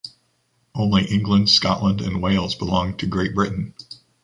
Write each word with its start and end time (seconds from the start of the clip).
Only 0.73 1.05
England, 1.05 1.51
Scotland 1.51 2.01
and 2.01 2.23
Wales 2.23 2.55
belong 2.55 2.97
to 2.97 3.05
Great 3.05 3.35
Britain. 3.35 3.75